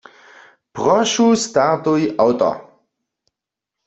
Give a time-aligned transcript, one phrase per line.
[0.77, 2.47] Prošu startuj awto.